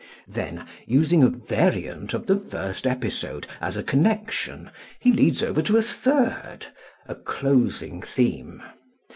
Then 0.27 0.65
using 0.87 1.21
a 1.21 1.29
variant 1.29 2.15
of 2.15 2.25
the 2.25 2.39
first 2.39 2.87
episode 2.87 3.45
as 3.61 3.77
a 3.77 3.83
connection 3.83 4.71
he 4.99 5.11
leads 5.13 5.43
over 5.43 5.61
to 5.61 5.77
a 5.77 5.81
third, 5.83 6.65
a 7.07 7.13
closing 7.13 8.01
theme. 8.01 8.63